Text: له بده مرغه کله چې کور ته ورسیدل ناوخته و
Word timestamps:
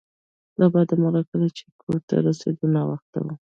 له 0.59 0.65
بده 0.73 0.95
مرغه 1.01 1.23
کله 1.31 1.47
چې 1.57 1.63
کور 1.81 1.97
ته 2.07 2.13
ورسیدل 2.17 2.67
ناوخته 2.77 3.17
و 3.23 3.27